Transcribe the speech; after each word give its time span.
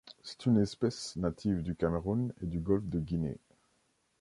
C’est 0.23 0.47
une 0.47 0.57
espèce 0.57 1.15
native 1.15 1.61
du 1.61 1.75
Cameroun 1.75 2.33
et 2.41 2.47
du 2.47 2.59
golfe 2.59 2.89
de 2.89 2.99
Guinée. 2.99 3.37